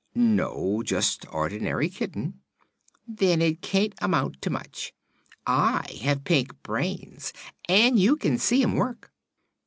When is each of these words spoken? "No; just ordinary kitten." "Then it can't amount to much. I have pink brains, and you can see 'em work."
"No; 0.15 0.81
just 0.83 1.31
ordinary 1.31 1.87
kitten." 1.87 2.39
"Then 3.07 3.39
it 3.39 3.61
can't 3.61 3.93
amount 4.01 4.41
to 4.41 4.49
much. 4.49 4.93
I 5.45 5.99
have 6.01 6.23
pink 6.23 6.63
brains, 6.63 7.33
and 7.69 7.99
you 7.99 8.15
can 8.15 8.39
see 8.39 8.63
'em 8.63 8.73
work." 8.73 9.11